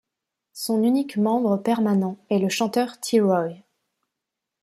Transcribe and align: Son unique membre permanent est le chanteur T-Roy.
Son 0.53 0.81
unique 0.81 1.15
membre 1.17 1.57
permanent 1.57 2.17
est 2.31 2.39
le 2.39 2.49
chanteur 2.49 2.99
T-Roy. 2.99 3.49